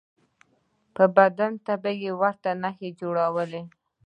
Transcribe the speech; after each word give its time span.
په 0.95 1.03
بدن 1.17 1.51
به 1.83 1.91
یې 2.01 2.11
ورته 2.21 2.49
نښه 2.61 2.89
جوړوله. 2.99 3.61